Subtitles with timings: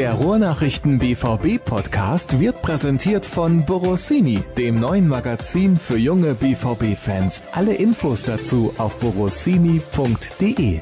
[0.00, 7.42] Der Ruhrnachrichten BVB Podcast wird präsentiert von Borossini, dem neuen Magazin für junge BVB Fans.
[7.52, 10.80] Alle Infos dazu auf borossini.de.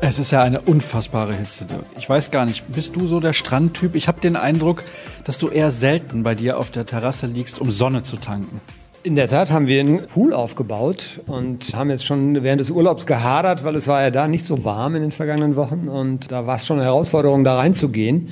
[0.00, 1.86] Es ist ja eine unfassbare Hitze, Dirk.
[1.98, 3.96] Ich weiß gar nicht, bist du so der Strandtyp?
[3.96, 4.84] Ich habe den Eindruck,
[5.24, 8.60] dass du eher selten bei dir auf der Terrasse liegst, um Sonne zu tanken.
[9.04, 13.04] In der Tat haben wir einen Pool aufgebaut und haben jetzt schon während des Urlaubs
[13.04, 16.46] gehadert, weil es war ja da nicht so warm in den vergangenen Wochen und da
[16.46, 18.28] war es schon eine Herausforderung, da reinzugehen.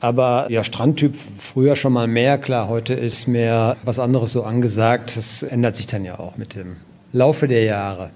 [0.00, 5.16] Aber ja, Strandtyp früher schon mal mehr, klar, heute ist mehr was anderes so angesagt.
[5.16, 6.76] Das ändert sich dann ja auch mit dem
[7.12, 8.10] Laufe der Jahre.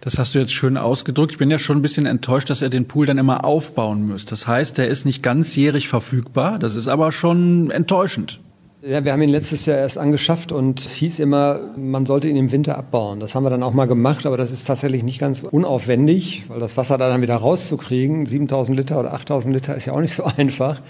[0.00, 1.32] Das hast du jetzt schön ausgedrückt.
[1.32, 4.30] Ich bin ja schon ein bisschen enttäuscht, dass ihr den Pool dann immer aufbauen müsst.
[4.30, 6.60] Das heißt, der ist nicht ganzjährig verfügbar.
[6.60, 8.38] Das ist aber schon enttäuschend.
[8.84, 12.34] Ja, wir haben ihn letztes Jahr erst angeschafft und es hieß immer, man sollte ihn
[12.34, 13.20] im Winter abbauen.
[13.20, 16.58] Das haben wir dann auch mal gemacht, aber das ist tatsächlich nicht ganz unaufwendig, weil
[16.58, 20.16] das Wasser da dann wieder rauszukriegen, 7000 Liter oder 8000 Liter ist ja auch nicht
[20.16, 20.80] so einfach.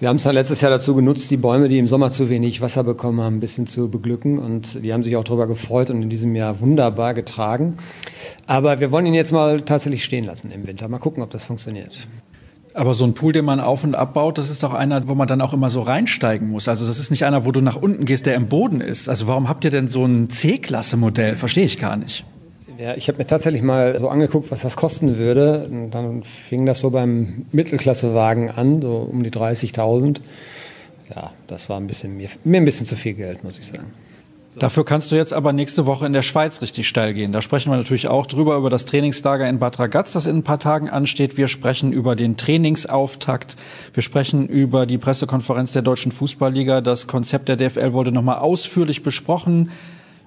[0.00, 2.60] Wir haben es dann letztes Jahr dazu genutzt, die Bäume, die im Sommer zu wenig
[2.60, 6.02] Wasser bekommen haben, ein bisschen zu beglücken und die haben sich auch darüber gefreut und
[6.02, 7.78] in diesem Jahr wunderbar getragen.
[8.46, 10.88] Aber wir wollen ihn jetzt mal tatsächlich stehen lassen im Winter.
[10.88, 12.06] Mal gucken, ob das funktioniert.
[12.74, 15.28] Aber so ein Pool, den man auf und abbaut, das ist doch einer, wo man
[15.28, 16.66] dann auch immer so reinsteigen muss.
[16.66, 19.08] Also das ist nicht einer, wo du nach unten gehst, der im Boden ist.
[19.08, 21.36] Also warum habt ihr denn so ein C-Klasse-Modell?
[21.36, 22.24] Verstehe ich gar nicht.
[22.76, 25.68] Ja, ich habe mir tatsächlich mal so angeguckt, was das kosten würde.
[25.70, 30.18] Und dann fing das so beim Mittelklassewagen an, so um die 30.000.
[31.14, 33.92] Ja, das war ein bisschen mir, mir ein bisschen zu viel Geld, muss ich sagen.
[34.58, 37.32] Dafür kannst du jetzt aber nächste Woche in der Schweiz richtig steil gehen.
[37.32, 40.42] Da sprechen wir natürlich auch drüber, über das Trainingslager in Bad Ragaz, das in ein
[40.42, 41.36] paar Tagen ansteht.
[41.36, 43.56] Wir sprechen über den Trainingsauftakt.
[43.92, 46.80] Wir sprechen über die Pressekonferenz der Deutschen Fußballliga.
[46.80, 49.70] Das Konzept der DFL wurde nochmal ausführlich besprochen.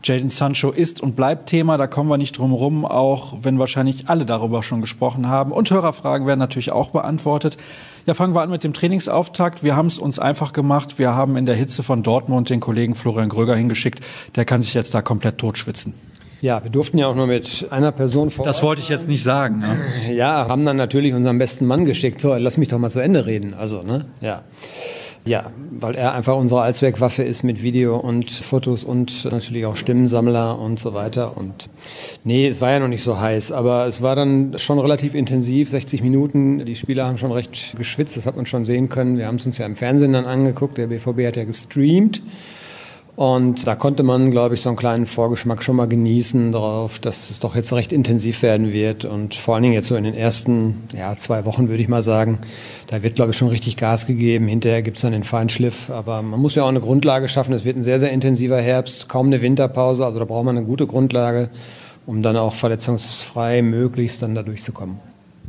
[0.04, 4.08] Jaden Sancho ist und bleibt Thema, da kommen wir nicht drum rum, auch wenn wahrscheinlich
[4.08, 5.52] alle darüber schon gesprochen haben.
[5.52, 7.58] Und Hörerfragen werden natürlich auch beantwortet.
[8.06, 9.64] Ja, fangen wir an mit dem Trainingsauftakt.
[9.64, 10.98] Wir haben es uns einfach gemacht.
[10.98, 14.00] Wir haben in der Hitze von Dortmund den Kollegen Florian Gröger hingeschickt.
[14.36, 15.94] Der kann sich jetzt da komplett totschwitzen.
[16.40, 18.46] Ja, wir durften ja auch nur mit einer Person vor.
[18.46, 19.60] Das wollte ich jetzt nicht sagen.
[19.60, 20.14] Ne?
[20.14, 22.22] Ja, haben dann natürlich unseren besten Mann geschickt.
[22.22, 23.56] So, lass mich doch mal zu Ende reden.
[23.56, 24.06] Also, ne?
[24.22, 24.44] Ja.
[25.28, 30.58] Ja, weil er einfach unsere Allzweckwaffe ist mit Video und Fotos und natürlich auch Stimmensammler
[30.58, 31.38] und so weiter.
[31.38, 31.70] Und
[32.24, 35.70] nee, es war ja noch nicht so heiß, aber es war dann schon relativ intensiv,
[35.70, 36.66] 60 Minuten.
[36.66, 39.18] Die Spieler haben schon recht geschwitzt, das hat man schon sehen können.
[39.18, 40.78] Wir haben es uns ja im Fernsehen dann angeguckt.
[40.78, 42.22] Der BVB hat ja gestreamt.
[43.18, 47.32] Und da konnte man, glaube ich, so einen kleinen Vorgeschmack schon mal genießen darauf, dass
[47.32, 49.06] es doch jetzt recht intensiv werden wird.
[49.06, 52.04] Und vor allen Dingen jetzt so in den ersten ja, zwei Wochen, würde ich mal
[52.04, 52.38] sagen,
[52.86, 54.48] da wird, glaube ich, schon richtig Gas gegeben.
[54.48, 55.90] Hinterher gibt es dann den Feinschliff.
[55.90, 57.56] Aber man muss ja auch eine Grundlage schaffen.
[57.56, 60.06] Es wird ein sehr, sehr intensiver Herbst, kaum eine Winterpause.
[60.06, 61.50] Also da braucht man eine gute Grundlage,
[62.06, 65.00] um dann auch verletzungsfrei möglichst dann da durchzukommen.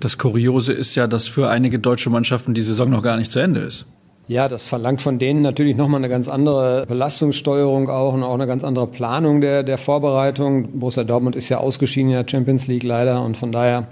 [0.01, 3.41] Das Kuriose ist ja, dass für einige deutsche Mannschaften die Saison noch gar nicht zu
[3.41, 3.85] Ende ist.
[4.29, 8.47] Ja, das verlangt von denen natürlich nochmal eine ganz andere Belastungssteuerung auch und auch eine
[8.47, 10.79] ganz andere Planung der, der Vorbereitung.
[10.79, 13.89] Borussia Dortmund ist ja ausgeschieden in der Champions League leider und von daher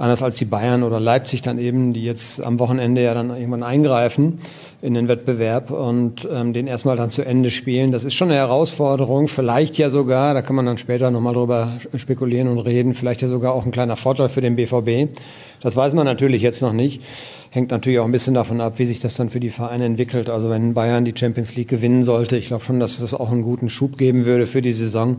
[0.00, 3.62] anders als die Bayern oder Leipzig dann eben, die jetzt am Wochenende ja dann irgendwann
[3.62, 4.40] eingreifen
[4.80, 7.92] in den Wettbewerb und ähm, den erstmal dann zu Ende spielen.
[7.92, 11.76] Das ist schon eine Herausforderung, vielleicht ja sogar, da kann man dann später nochmal drüber
[11.96, 15.14] spekulieren und reden, vielleicht ja sogar auch ein kleiner Vorteil für den BVB.
[15.60, 17.02] Das weiß man natürlich jetzt noch nicht.
[17.50, 20.30] Hängt natürlich auch ein bisschen davon ab, wie sich das dann für die Vereine entwickelt.
[20.30, 23.42] Also wenn Bayern die Champions League gewinnen sollte, ich glaube schon, dass das auch einen
[23.42, 25.16] guten Schub geben würde für die Saison.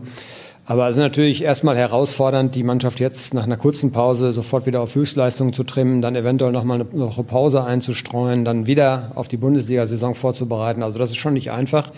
[0.64, 4.80] Aber es ist natürlich erstmal herausfordernd, die Mannschaft jetzt nach einer kurzen Pause sofort wieder
[4.80, 9.38] auf Höchstleistung zu trimmen, dann eventuell nochmal eine Woche Pause einzustreuen, dann wieder auf die
[9.38, 10.84] Bundesliga-Saison vorzubereiten.
[10.84, 11.90] Also das ist schon nicht einfach.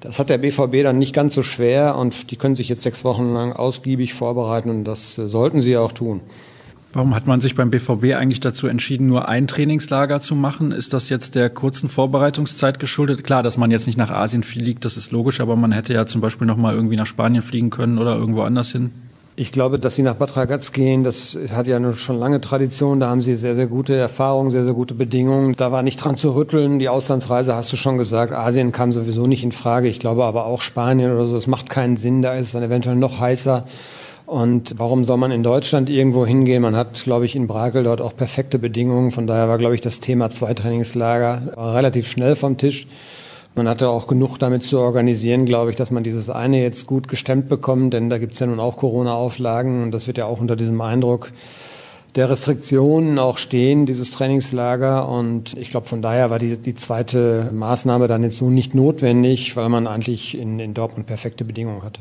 [0.00, 3.04] Das hat der BVB dann nicht ganz so schwer und die können sich jetzt sechs
[3.04, 6.20] Wochen lang ausgiebig vorbereiten und das sollten sie auch tun.
[6.94, 10.72] Warum hat man sich beim BVB eigentlich dazu entschieden, nur ein Trainingslager zu machen?
[10.72, 13.24] Ist das jetzt der kurzen Vorbereitungszeit geschuldet?
[13.24, 16.04] Klar, dass man jetzt nicht nach Asien fliegt, das ist logisch, aber man hätte ja
[16.04, 18.90] zum Beispiel noch mal irgendwie nach Spanien fliegen können oder irgendwo anders hin.
[19.34, 23.00] Ich glaube, dass sie nach Bad Ragaz gehen, das hat ja schon lange Tradition.
[23.00, 25.54] Da haben sie sehr, sehr gute Erfahrungen, sehr, sehr gute Bedingungen.
[25.56, 26.78] Da war nicht dran zu rütteln.
[26.78, 28.34] Die Auslandsreise hast du schon gesagt.
[28.34, 29.88] Asien kam sowieso nicht in Frage.
[29.88, 31.34] Ich glaube aber auch Spanien oder so.
[31.34, 32.20] Es macht keinen Sinn.
[32.20, 33.64] Da ist es dann eventuell noch heißer.
[34.26, 36.62] Und warum soll man in Deutschland irgendwo hingehen?
[36.62, 39.10] Man hat, glaube ich, in Brakel dort auch perfekte Bedingungen.
[39.10, 42.86] Von daher war, glaube ich, das Thema Zweitrainingslager relativ schnell vom Tisch.
[43.54, 47.06] Man hatte auch genug damit zu organisieren, glaube ich, dass man dieses eine jetzt gut
[47.08, 50.40] gestemmt bekommt, denn da gibt es ja nun auch Corona-Auflagen und das wird ja auch
[50.40, 51.32] unter diesem Eindruck
[52.14, 55.06] der Restriktionen auch stehen, dieses Trainingslager.
[55.06, 59.54] Und ich glaube, von daher war die, die zweite Maßnahme dann jetzt so nicht notwendig,
[59.56, 62.00] weil man eigentlich in, in Dortmund perfekte Bedingungen hatte.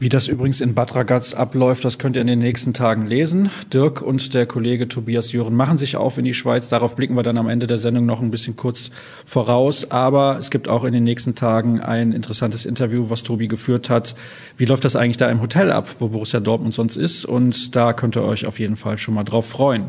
[0.00, 3.50] Wie das übrigens in Bad Ragaz abläuft, das könnt ihr in den nächsten Tagen lesen.
[3.74, 6.68] Dirk und der Kollege Tobias Jören machen sich auf in die Schweiz.
[6.68, 8.92] Darauf blicken wir dann am Ende der Sendung noch ein bisschen kurz
[9.26, 9.90] voraus.
[9.90, 14.14] Aber es gibt auch in den nächsten Tagen ein interessantes Interview, was Tobi geführt hat.
[14.56, 17.24] Wie läuft das eigentlich da im Hotel ab, wo Borussia Dortmund sonst ist?
[17.24, 19.86] Und da könnt ihr euch auf jeden Fall schon mal drauf freuen.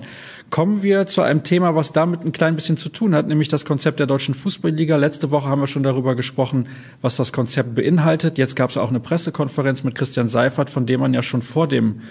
[0.59, 3.63] Kommen wir zu einem Thema, was damit ein klein bisschen zu tun hat, nämlich das
[3.63, 4.97] Konzept der deutschen Fußballliga.
[4.97, 6.67] Letzte Woche haben wir schon darüber gesprochen,
[7.01, 8.37] was das Konzept beinhaltet.
[8.37, 11.69] Jetzt gab es auch eine Pressekonferenz mit Christian Seifert, von dem man ja schon vor
[11.69, 12.01] dem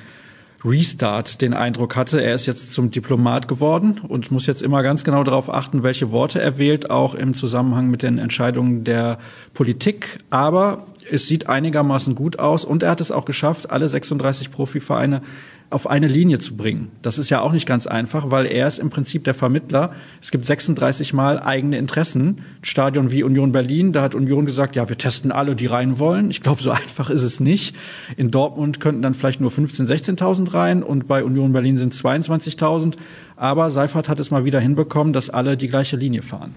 [0.65, 5.05] Restart den Eindruck hatte, er ist jetzt zum Diplomat geworden und muss jetzt immer ganz
[5.05, 9.19] genau darauf achten, welche Worte er wählt, auch im Zusammenhang mit den Entscheidungen der
[9.53, 10.21] Politik.
[10.31, 15.21] Aber es sieht einigermaßen gut aus und er hat es auch geschafft, alle 36 Profivereine
[15.71, 16.91] auf eine Linie zu bringen.
[17.03, 19.93] Das ist ja auch nicht ganz einfach, weil er ist im Prinzip der Vermittler.
[20.21, 22.43] Es gibt 36 Mal eigene Interessen.
[22.63, 26.31] Stadion wie Union Berlin, da hat Union gesagt, ja, wir testen alle, die rein wollen.
[26.31, 27.77] Ich glaube, so einfach ist es nicht.
[28.17, 32.03] In Dortmund könnten dann vielleicht nur 15.000, 16.000 rein und bei Union Berlin sind es
[32.03, 32.95] 22.000.
[33.37, 36.55] Aber Seifert hat es mal wieder hinbekommen, dass alle die gleiche Linie fahren.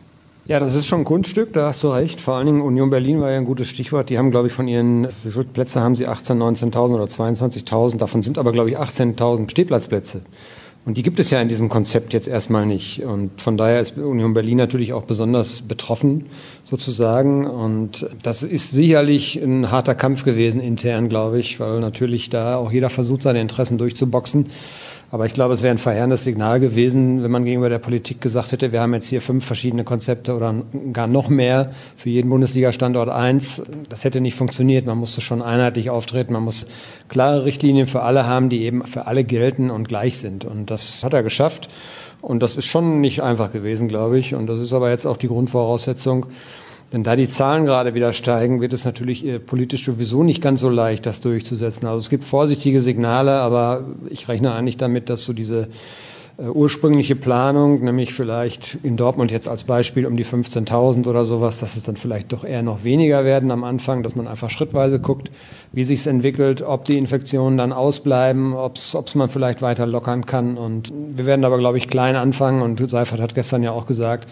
[0.51, 2.19] Ja, das ist schon ein Kunststück, da hast du recht.
[2.19, 4.09] Vor allen Dingen Union Berlin war ja ein gutes Stichwort.
[4.09, 6.07] Die haben, glaube ich, von ihren, wie viele Plätze haben sie?
[6.07, 7.95] 18, 19.000 oder 22.000.
[7.95, 10.23] Davon sind aber, glaube ich, 18.000 Stehplatzplätze.
[10.83, 13.01] Und die gibt es ja in diesem Konzept jetzt erstmal nicht.
[13.01, 16.25] Und von daher ist Union Berlin natürlich auch besonders betroffen,
[16.65, 17.47] sozusagen.
[17.47, 22.73] Und das ist sicherlich ein harter Kampf gewesen intern, glaube ich, weil natürlich da auch
[22.73, 24.47] jeder versucht, seine Interessen durchzuboxen.
[25.11, 28.53] Aber ich glaube, es wäre ein verheerendes Signal gewesen, wenn man gegenüber der Politik gesagt
[28.53, 30.55] hätte, wir haben jetzt hier fünf verschiedene Konzepte oder
[30.93, 33.61] gar noch mehr für jeden Bundesliga-Standort eins.
[33.89, 34.85] Das hätte nicht funktioniert.
[34.85, 36.31] Man musste schon einheitlich auftreten.
[36.31, 36.65] Man muss
[37.09, 40.45] klare Richtlinien für alle haben, die eben für alle gelten und gleich sind.
[40.45, 41.67] Und das hat er geschafft.
[42.21, 44.33] Und das ist schon nicht einfach gewesen, glaube ich.
[44.33, 46.27] Und das ist aber jetzt auch die Grundvoraussetzung,
[46.93, 50.59] denn da die Zahlen gerade wieder steigen, wird es natürlich äh, politisch sowieso nicht ganz
[50.59, 51.87] so leicht, das durchzusetzen.
[51.87, 55.69] Also es gibt vorsichtige Signale, aber ich rechne eigentlich damit, dass so diese
[56.37, 61.59] äh, ursprüngliche Planung, nämlich vielleicht in Dortmund jetzt als Beispiel um die 15.000 oder sowas,
[61.59, 64.99] dass es dann vielleicht doch eher noch weniger werden am Anfang, dass man einfach schrittweise
[64.99, 65.31] guckt,
[65.71, 70.25] wie sich es entwickelt, ob die Infektionen dann ausbleiben, ob es man vielleicht weiter lockern
[70.25, 70.57] kann.
[70.57, 72.61] Und wir werden aber, glaube ich, klein anfangen.
[72.61, 74.27] Und Seifert hat gestern ja auch gesagt,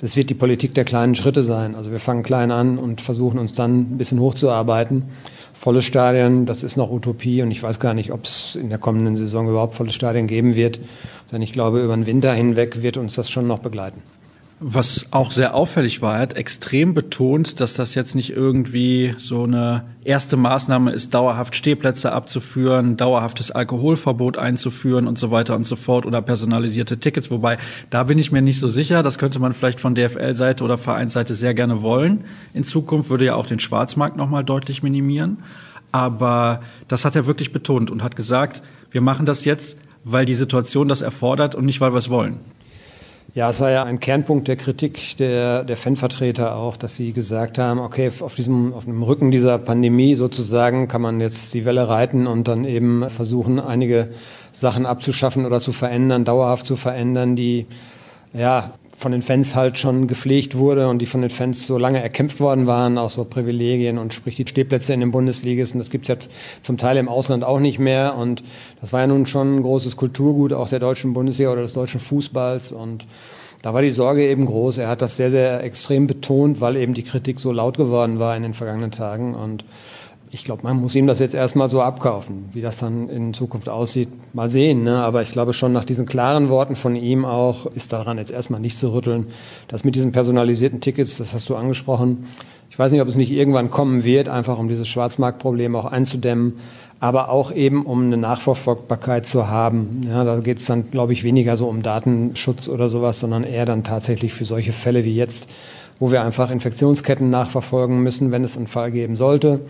[0.00, 1.74] das wird die Politik der kleinen Schritte sein.
[1.74, 5.04] Also wir fangen klein an und versuchen uns dann ein bisschen hochzuarbeiten.
[5.54, 8.78] Volle Stadien, das ist noch Utopie und ich weiß gar nicht, ob es in der
[8.78, 10.78] kommenden Saison überhaupt volle Stadien geben wird.
[11.32, 14.02] Denn ich glaube, über den Winter hinweg wird uns das schon noch begleiten.
[14.60, 19.44] Was auch sehr auffällig war, er hat extrem betont, dass das jetzt nicht irgendwie so
[19.44, 25.76] eine erste Maßnahme ist, dauerhaft Stehplätze abzuführen, dauerhaftes Alkoholverbot einzuführen und so weiter und so
[25.76, 27.30] fort oder personalisierte Tickets.
[27.30, 27.58] Wobei,
[27.90, 29.04] da bin ich mir nicht so sicher.
[29.04, 32.24] Das könnte man vielleicht von DFL-Seite oder Vereinsseite sehr gerne wollen.
[32.52, 35.38] In Zukunft würde ja auch den Schwarzmarkt nochmal deutlich minimieren.
[35.92, 40.34] Aber das hat er wirklich betont und hat gesagt, wir machen das jetzt, weil die
[40.34, 42.40] Situation das erfordert und nicht, weil wir es wollen.
[43.38, 47.56] Ja, es war ja ein Kernpunkt der Kritik der, der Fanvertreter auch, dass sie gesagt
[47.56, 51.88] haben, okay, auf diesem, auf dem Rücken dieser Pandemie sozusagen kann man jetzt die Welle
[51.88, 54.08] reiten und dann eben versuchen, einige
[54.52, 57.66] Sachen abzuschaffen oder zu verändern, dauerhaft zu verändern, die
[58.32, 62.02] ja von den Fans halt schon gepflegt wurde und die von den Fans so lange
[62.02, 66.08] erkämpft worden waren, auch so Privilegien und sprich die Stehplätze in den Bundesligisten, das gibt's
[66.08, 66.16] ja
[66.64, 68.16] zum Teil im Ausland auch nicht mehr.
[68.16, 68.42] Und
[68.80, 72.00] das war ja nun schon ein großes Kulturgut auch der deutschen Bundesliga oder des deutschen
[72.00, 72.72] Fußballs.
[72.72, 73.06] Und
[73.62, 74.78] da war die Sorge eben groß.
[74.78, 78.36] Er hat das sehr, sehr extrem betont, weil eben die Kritik so laut geworden war
[78.36, 79.36] in den vergangenen Tagen.
[79.36, 79.64] Und
[80.30, 82.50] ich glaube, man muss ihm das jetzt erstmal so abkaufen.
[82.52, 84.84] Wie das dann in Zukunft aussieht, mal sehen.
[84.84, 84.96] Ne?
[84.98, 88.60] Aber ich glaube schon nach diesen klaren Worten von ihm auch ist daran jetzt erstmal
[88.60, 89.28] nicht zu rütteln.
[89.68, 92.26] Das mit diesen personalisierten Tickets, das hast du angesprochen.
[92.70, 96.58] Ich weiß nicht, ob es nicht irgendwann kommen wird, einfach um dieses Schwarzmarktproblem auch einzudämmen,
[97.00, 100.02] aber auch eben um eine Nachverfolgbarkeit zu haben.
[100.06, 103.64] Ja, da geht es dann, glaube ich, weniger so um Datenschutz oder sowas, sondern eher
[103.64, 105.48] dann tatsächlich für solche Fälle wie jetzt,
[105.98, 109.60] wo wir einfach Infektionsketten nachverfolgen müssen, wenn es einen Fall geben sollte.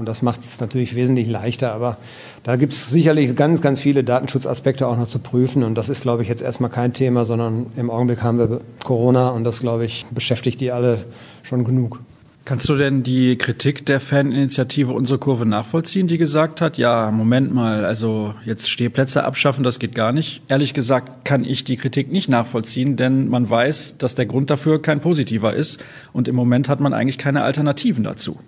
[0.00, 1.74] Und das macht es natürlich wesentlich leichter.
[1.74, 1.98] Aber
[2.42, 5.62] da gibt es sicherlich ganz, ganz viele Datenschutzaspekte auch noch zu prüfen.
[5.62, 9.28] Und das ist, glaube ich, jetzt erstmal kein Thema, sondern im Augenblick haben wir Corona
[9.28, 11.04] und das, glaube ich, beschäftigt die alle
[11.42, 12.00] schon genug.
[12.46, 17.52] Kannst du denn die Kritik der Faninitiative Unsere Kurve nachvollziehen, die gesagt hat, ja, Moment
[17.52, 20.40] mal, also jetzt Stehplätze abschaffen, das geht gar nicht.
[20.48, 24.80] Ehrlich gesagt kann ich die Kritik nicht nachvollziehen, denn man weiß, dass der Grund dafür
[24.80, 25.78] kein positiver ist
[26.14, 28.40] und im Moment hat man eigentlich keine Alternativen dazu.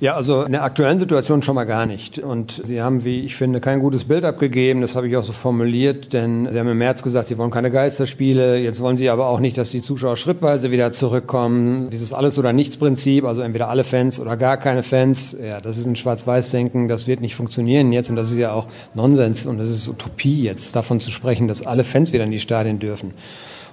[0.00, 2.20] Ja, also in der aktuellen Situation schon mal gar nicht.
[2.20, 4.80] Und Sie haben, wie ich finde, kein gutes Bild abgegeben.
[4.80, 7.72] Das habe ich auch so formuliert, denn Sie haben im März gesagt, Sie wollen keine
[7.72, 8.58] Geisterspiele.
[8.58, 11.90] Jetzt wollen Sie aber auch nicht, dass die Zuschauer schrittweise wieder zurückkommen.
[11.90, 15.34] Dieses Alles- oder Nichts-Prinzip, also entweder alle Fans oder gar keine Fans.
[15.42, 16.86] Ja, das ist ein Schwarz-Weiß-Denken.
[16.86, 18.08] Das wird nicht funktionieren jetzt.
[18.08, 21.66] Und das ist ja auch Nonsens und das ist Utopie jetzt, davon zu sprechen, dass
[21.66, 23.14] alle Fans wieder in die Stadien dürfen.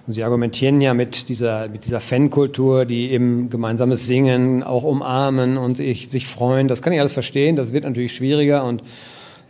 [0.07, 5.57] Und Sie argumentieren ja mit dieser, mit dieser Fankultur, die eben gemeinsames Singen auch umarmen
[5.57, 6.67] und sich, sich freuen.
[6.67, 7.55] Das kann ich alles verstehen.
[7.55, 8.83] Das wird natürlich schwieriger und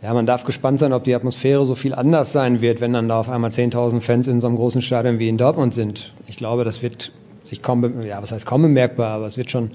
[0.02, 3.08] ja, man darf gespannt sein, ob die Atmosphäre so viel anders sein wird, wenn dann
[3.08, 6.12] da auf einmal 10.000 Fans in so einem großen Stadion wie in Dortmund sind.
[6.26, 7.12] Ich glaube, das wird
[7.44, 9.70] sich kaum, ja, was heißt kaum bemerkbar, aber es wird schon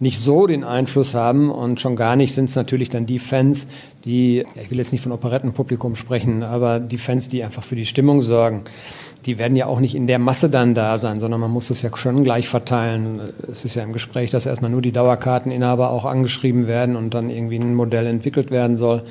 [0.00, 3.66] nicht so den Einfluss haben und schon gar nicht sind es natürlich dann die Fans,
[4.06, 7.76] die, ja, ich will jetzt nicht von Operettenpublikum sprechen, aber die Fans, die einfach für
[7.76, 8.62] die Stimmung sorgen
[9.26, 11.82] die werden ja auch nicht in der Masse dann da sein, sondern man muss es
[11.82, 13.20] ja schon gleich verteilen.
[13.50, 17.30] Es ist ja im Gespräch, dass erstmal nur die Dauerkarteninhaber auch angeschrieben werden und dann
[17.30, 19.02] irgendwie ein Modell entwickelt werden soll,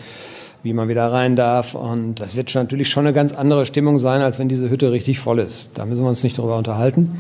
[0.63, 1.75] wie man wieder rein darf.
[1.75, 4.91] Und das wird schon, natürlich schon eine ganz andere Stimmung sein, als wenn diese Hütte
[4.91, 5.71] richtig voll ist.
[5.75, 7.19] Da müssen wir uns nicht drüber unterhalten.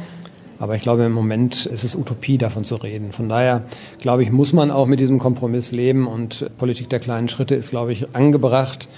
[0.59, 3.13] Aber ich glaube, im Moment ist es Utopie, davon zu reden.
[3.13, 3.63] Von daher,
[4.01, 7.69] glaube ich, muss man auch mit diesem Kompromiss leben und Politik der kleinen Schritte ist,
[7.69, 8.89] glaube ich, angebracht.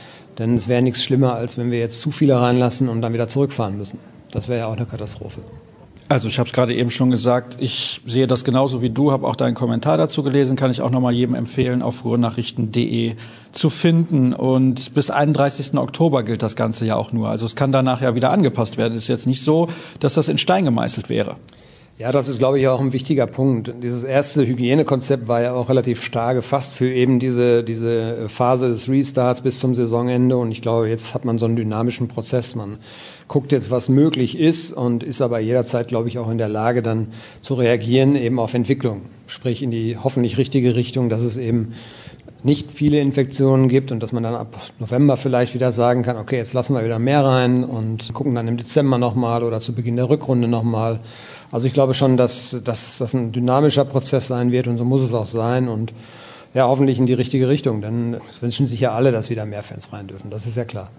[0.42, 3.28] Denn es wäre nichts schlimmer, als wenn wir jetzt zu viele reinlassen und dann wieder
[3.28, 4.00] zurückfahren müssen.
[4.32, 5.42] Das wäre ja auch eine Katastrophe.
[6.10, 9.28] Also ich habe es gerade eben schon gesagt, ich sehe das genauso wie du, habe
[9.28, 13.18] auch deinen Kommentar dazu gelesen, kann ich auch nochmal jedem empfehlen, auf ruhrnachrichten.de
[13.52, 14.34] zu finden.
[14.34, 15.78] Und bis 31.
[15.78, 17.30] Oktober gilt das Ganze ja auch nur.
[17.30, 18.94] Also es kann danach ja wieder angepasst werden.
[18.96, 19.70] Es ist jetzt nicht so,
[20.00, 21.36] dass das in Stein gemeißelt wäre.
[22.02, 23.72] Ja, das ist, glaube ich, auch ein wichtiger Punkt.
[23.84, 28.90] Dieses erste Hygienekonzept war ja auch relativ stark gefasst für eben diese, diese Phase des
[28.90, 30.36] Restarts bis zum Saisonende.
[30.36, 32.56] Und ich glaube, jetzt hat man so einen dynamischen Prozess.
[32.56, 32.80] Man
[33.28, 36.82] guckt jetzt, was möglich ist und ist aber jederzeit, glaube ich, auch in der Lage,
[36.82, 39.02] dann zu reagieren eben auf Entwicklung.
[39.28, 41.74] Sprich in die hoffentlich richtige Richtung, dass es eben
[42.42, 46.38] nicht viele Infektionen gibt und dass man dann ab November vielleicht wieder sagen kann, okay,
[46.38, 49.98] jetzt lassen wir wieder mehr rein und gucken dann im Dezember nochmal oder zu Beginn
[49.98, 51.00] der Rückrunde nochmal.
[51.52, 55.02] Also ich glaube schon, dass, dass das ein dynamischer Prozess sein wird und so muss
[55.02, 55.94] es auch sein und
[56.54, 59.64] ja, hoffentlich in die richtige Richtung, denn es wünschen sich ja alle, dass wieder mehr
[59.64, 60.30] Fans rein dürfen.
[60.30, 60.90] Das ist ja klar.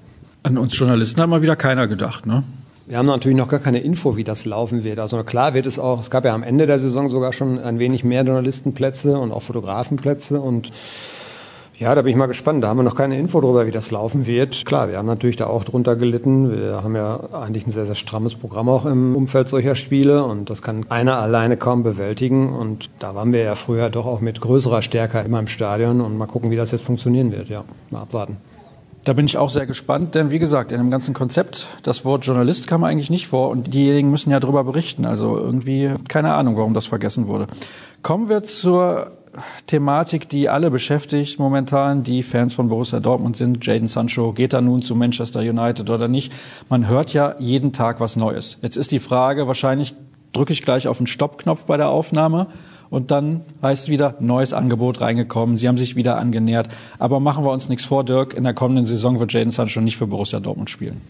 [0.43, 2.43] An uns Journalisten hat mal wieder keiner gedacht, ne?
[2.87, 4.99] Wir haben natürlich noch gar keine Info, wie das laufen wird.
[4.99, 7.79] Also klar wird es auch, es gab ja am Ende der Saison sogar schon ein
[7.79, 10.73] wenig mehr Journalistenplätze und auch Fotografenplätze und
[11.83, 12.63] ja, da bin ich mal gespannt.
[12.63, 14.65] Da haben wir noch keine Info darüber, wie das laufen wird.
[14.65, 16.53] Klar, wir haben natürlich da auch drunter gelitten.
[16.53, 20.49] Wir haben ja eigentlich ein sehr, sehr strammes Programm auch im Umfeld solcher Spiele und
[20.49, 22.53] das kann einer alleine kaum bewältigen.
[22.55, 26.17] Und da waren wir ja früher doch auch mit größerer Stärke immer im Stadion und
[26.17, 27.49] mal gucken, wie das jetzt funktionieren wird.
[27.49, 28.37] Ja, mal abwarten.
[29.05, 32.25] Da bin ich auch sehr gespannt, denn wie gesagt, in dem ganzen Konzept, das Wort
[32.25, 35.05] Journalist kam eigentlich nicht vor und diejenigen müssen ja darüber berichten.
[35.05, 37.49] Also irgendwie keine Ahnung, warum das vergessen wurde.
[38.03, 39.11] Kommen wir zur
[39.67, 43.65] Thematik, die alle beschäftigt momentan, die Fans von Borussia Dortmund sind.
[43.65, 46.33] Jaden Sancho, geht er nun zu Manchester United oder nicht?
[46.69, 48.59] Man hört ja jeden Tag was Neues.
[48.61, 49.95] Jetzt ist die Frage, wahrscheinlich
[50.33, 52.49] drücke ich gleich auf den Stoppknopf bei der Aufnahme
[52.91, 56.69] und dann heißt es wieder, neues Angebot reingekommen, sie haben sich wieder angenähert.
[56.99, 59.97] Aber machen wir uns nichts vor, Dirk, in der kommenden Saison wird Jaden Sancho nicht
[59.97, 61.01] für Borussia Dortmund spielen.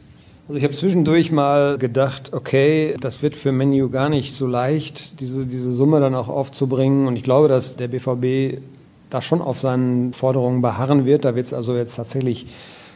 [0.52, 5.18] Also ich habe zwischendurch mal gedacht, okay, das wird für Menu gar nicht so leicht,
[5.18, 7.06] diese, diese Summe dann auch aufzubringen.
[7.06, 8.60] Und ich glaube, dass der BVB
[9.08, 11.24] da schon auf seinen Forderungen beharren wird.
[11.24, 12.48] Da wird es also jetzt tatsächlich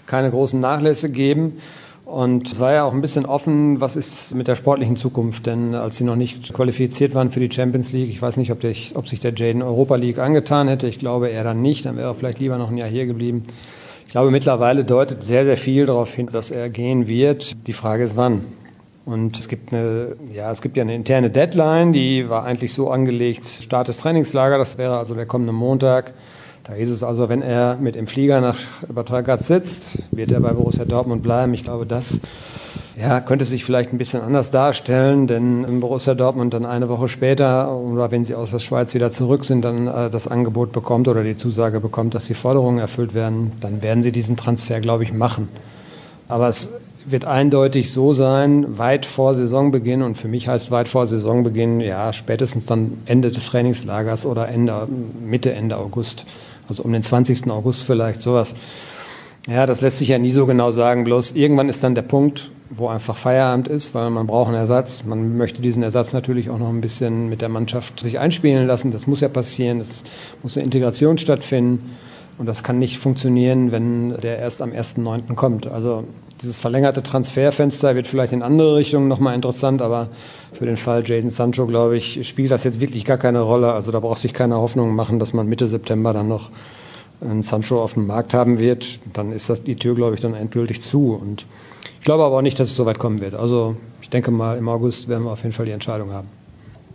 [0.05, 1.57] keine großen Nachlässe geben.
[2.05, 5.47] Und es war ja auch ein bisschen offen, was ist mit der sportlichen Zukunft.
[5.47, 8.61] Denn als sie noch nicht qualifiziert waren für die Champions League, ich weiß nicht, ob,
[8.61, 10.89] der, ob sich der Jaden Europa League angetan hätte.
[10.89, 11.87] Ich glaube eher dann nicht.
[11.87, 13.47] Dann wäre er vielleicht lieber noch ein Jahr hier geblieben.
[14.07, 17.67] Ich glaube, mittlerweile deutet sehr, sehr viel darauf hin, dass er gehen wird.
[17.67, 18.43] Die Frage ist, wann.
[19.05, 22.89] Und es gibt eine, ja, es gibt ja eine interne Deadline, die war eigentlich so
[22.91, 26.15] angelegt, Start des Trainingslager, das wäre also der kommende Montag.
[26.65, 28.59] Da hieß es also, wenn er mit dem Flieger nach
[28.89, 31.53] Ragaz sitzt, wird er bei Borussia Dortmund bleiben.
[31.55, 32.21] Ich glaube, das
[32.99, 37.77] ja, könnte sich vielleicht ein bisschen anders darstellen, denn Borussia Dortmund dann eine Woche später
[37.77, 41.23] oder wenn sie aus der Schweiz wieder zurück sind, dann äh, das Angebot bekommt oder
[41.23, 45.13] die Zusage bekommt, dass die Forderungen erfüllt werden, dann werden sie diesen Transfer, glaube ich,
[45.13, 45.51] machen.
[46.27, 46.71] Aber es
[47.05, 52.15] wird eindeutig so sein, weit vor Saisonbeginn und für mich heißt weit vor Saisonbeginn, ja,
[52.15, 54.89] spätestens dann Ende des Trainingslagers oder Ende,
[55.21, 56.25] Mitte, Ende August.
[56.67, 57.49] Also um den 20.
[57.51, 58.55] August vielleicht, sowas.
[59.47, 61.05] Ja, das lässt sich ja nie so genau sagen.
[61.05, 65.05] Bloß irgendwann ist dann der Punkt, wo einfach Feierabend ist, weil man braucht einen Ersatz.
[65.05, 68.91] Man möchte diesen Ersatz natürlich auch noch ein bisschen mit der Mannschaft sich einspielen lassen.
[68.91, 69.81] Das muss ja passieren.
[69.81, 70.03] Es
[70.43, 71.97] muss eine Integration stattfinden.
[72.39, 75.35] Und das kann nicht funktionieren, wenn der erst am 1.9.
[75.35, 75.67] kommt.
[75.67, 76.05] Also
[76.43, 80.09] dieses verlängerte Transferfenster wird vielleicht in andere Richtungen nochmal interessant, aber
[80.53, 83.73] für den Fall Jaden Sancho, glaube ich, spielt das jetzt wirklich gar keine Rolle.
[83.73, 86.51] Also da braucht sich keine Hoffnung machen, dass man Mitte September dann noch
[87.23, 88.99] einen Sancho auf dem Markt haben wird.
[89.15, 91.15] Dann ist das die Tür, glaube ich, dann endgültig zu.
[91.15, 91.47] Und
[92.07, 93.35] glaube aber auch nicht, dass es so weit kommen wird.
[93.35, 96.29] Also ich denke mal, im August werden wir auf jeden Fall die Entscheidung haben.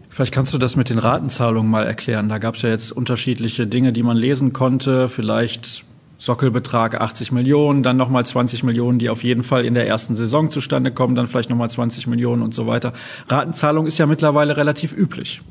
[0.10, 2.28] Vielleicht kannst du das mit den Ratenzahlungen mal erklären.
[2.28, 5.08] Da gab es ja jetzt unterschiedliche Dinge, die man lesen konnte.
[5.08, 5.86] Vielleicht
[6.18, 10.50] Sockelbetrag 80 Millionen, dann nochmal 20 Millionen, die auf jeden Fall in der ersten Saison
[10.50, 12.94] zustande kommen, dann vielleicht nochmal 20 Millionen und so weiter.
[13.28, 15.42] Ratenzahlung ist ja mittlerweile relativ üblich.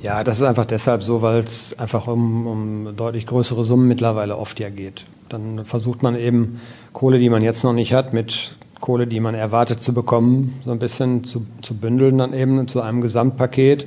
[0.00, 4.36] Ja, das ist einfach deshalb so, weil es einfach um, um deutlich größere Summen mittlerweile
[4.36, 5.04] oft ja geht.
[5.28, 6.60] Dann versucht man eben
[6.92, 10.72] Kohle, die man jetzt noch nicht hat, mit Kohle, die man erwartet zu bekommen, so
[10.72, 13.86] ein bisschen zu, zu bündeln dann eben zu einem Gesamtpaket.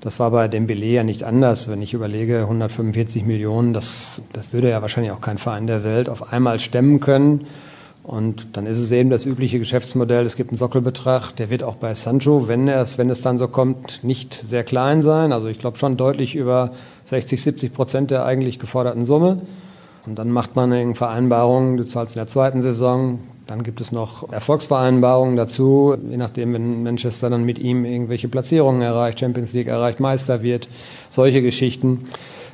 [0.00, 1.68] Das war bei dem Belay ja nicht anders.
[1.68, 6.08] Wenn ich überlege, 145 Millionen, das, das würde ja wahrscheinlich auch kein Verein der Welt
[6.08, 7.46] auf einmal stemmen können.
[8.04, 10.24] Und dann ist es eben das übliche Geschäftsmodell.
[10.24, 13.48] Es gibt einen Sockelbetrag, der wird auch bei Sancho, wenn, er, wenn es dann so
[13.48, 15.32] kommt, nicht sehr klein sein.
[15.32, 16.70] Also ich glaube schon deutlich über
[17.04, 19.42] 60, 70 Prozent der eigentlich geforderten Summe.
[20.06, 23.18] Und dann macht man eine Vereinbarung, du zahlst in der zweiten Saison,
[23.48, 28.82] dann gibt es noch Erfolgsvereinbarungen dazu, je nachdem, wenn Manchester dann mit ihm irgendwelche Platzierungen
[28.82, 30.68] erreicht, Champions League erreicht, Meister wird,
[31.08, 32.04] solche Geschichten.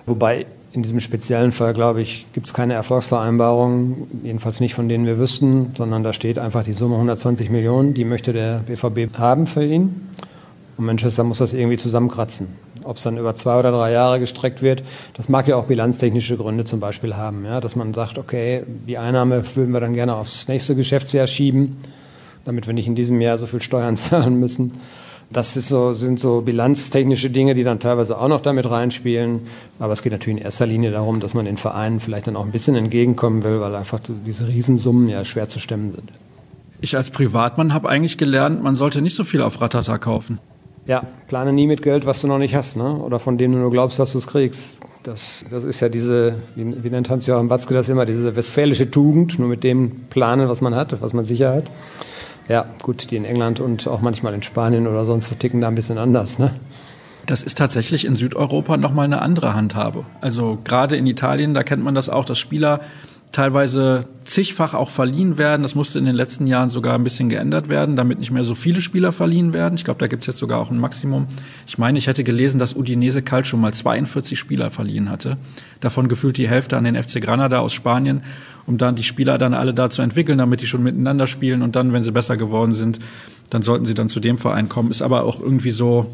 [0.07, 5.05] Wobei in diesem speziellen Fall, glaube ich, gibt es keine Erfolgsvereinbarung, jedenfalls nicht von denen
[5.05, 9.49] wir wüssten, sondern da steht einfach die Summe 120 Millionen, die möchte der BVB haben
[9.49, 10.09] für ihn.
[10.77, 12.47] Und Manchester muss das irgendwie zusammenkratzen.
[12.85, 14.83] Ob es dann über zwei oder drei Jahre gestreckt wird,
[15.15, 17.45] das mag ja auch bilanztechnische Gründe zum Beispiel haben.
[17.45, 17.61] Ja?
[17.61, 21.79] Dass man sagt, okay, die Einnahme würden wir dann gerne aufs nächste Geschäftsjahr schieben,
[22.45, 24.75] damit wir nicht in diesem Jahr so viel Steuern zahlen müssen.
[25.31, 29.41] Das so, sind so bilanztechnische Dinge, die dann teilweise auch noch damit reinspielen.
[29.79, 32.45] Aber es geht natürlich in erster Linie darum, dass man den Vereinen vielleicht dann auch
[32.45, 36.13] ein bisschen entgegenkommen will, weil einfach diese Riesensummen ja schwer zu stemmen sind.
[36.81, 40.39] Ich als Privatmann habe eigentlich gelernt, man sollte nicht so viel auf Ratata kaufen.
[40.87, 42.97] Ja, plane nie mit Geld, was du noch nicht hast, ne?
[42.97, 44.81] oder von dem du nur glaubst, dass du es kriegst.
[45.03, 49.39] Das, das ist ja diese, wie, wie nennt Hans-Joachim Watzke das immer, diese westfälische Tugend,
[49.39, 51.71] nur mit dem planen, was man hat, was man sicher hat.
[52.49, 55.75] Ja, gut, die in England und auch manchmal in Spanien oder sonst verticken da ein
[55.75, 56.39] bisschen anders.
[56.39, 56.53] Ne?
[57.27, 60.05] Das ist tatsächlich in Südeuropa nochmal eine andere Handhabe.
[60.21, 62.81] Also gerade in Italien, da kennt man das auch, dass Spieler
[63.35, 65.63] teilweise zigfach auch verliehen werden.
[65.63, 68.55] Das musste in den letzten Jahren sogar ein bisschen geändert werden, damit nicht mehr so
[68.55, 69.75] viele Spieler verliehen werden.
[69.75, 71.27] Ich glaube, da gibt es jetzt sogar auch ein Maximum.
[71.67, 75.37] Ich meine, ich hätte gelesen, dass Udinese Calcio mal 42 Spieler verliehen hatte.
[75.81, 78.23] Davon gefühlt die Hälfte an den FC Granada aus Spanien,
[78.67, 81.75] um dann die Spieler dann alle da zu entwickeln, damit die schon miteinander spielen und
[81.75, 83.01] dann, wenn sie besser geworden sind,
[83.51, 84.93] dann sollten sie dann zu dem Verein kommen.
[84.93, 86.07] Ist aber auch irgendwie so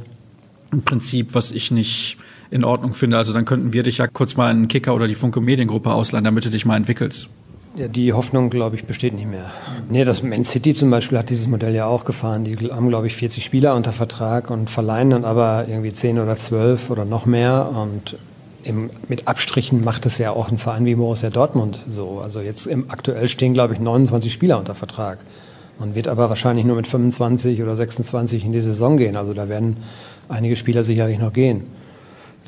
[0.73, 2.17] ein Prinzip, was ich nicht
[2.51, 3.17] in Ordnung finde.
[3.17, 6.25] Also dann könnten wir dich ja kurz mal in Kicker oder die Funke Mediengruppe ausleihen,
[6.25, 7.29] damit du dich mal entwickelst.
[7.77, 9.51] Ja, die Hoffnung, glaube ich, besteht nicht mehr.
[9.89, 12.45] Nee, das Man City zum Beispiel hat dieses Modell ja auch gefahren.
[12.45, 16.37] Die haben, glaube ich, 40 Spieler unter Vertrag und verleihen dann aber irgendwie 10 oder
[16.37, 17.71] 12 oder noch mehr.
[17.73, 18.17] Und
[18.65, 22.21] im, mit Abstrichen macht es ja auch ein Verein wie Borussia Dortmund so.
[22.21, 25.19] Also jetzt im, aktuell stehen, glaube ich, 29 Spieler unter Vertrag.
[25.79, 29.17] Man wird aber wahrscheinlich nur mit 25 oder 26 in die Saison gehen.
[29.17, 29.77] Also da werden
[30.29, 31.65] einige Spieler sicherlich noch gehen.